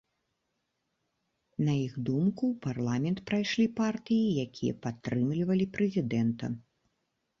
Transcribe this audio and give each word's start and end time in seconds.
На 1.67 1.73
іх 1.85 1.93
думку, 2.07 2.49
у 2.53 2.57
парламент 2.65 3.19
прайшлі 3.27 3.65
партыі, 3.83 4.25
якія 4.49 4.73
падтрымлівалі 4.87 5.65
прэзідэнта. 5.77 6.55